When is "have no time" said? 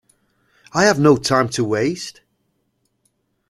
0.85-1.47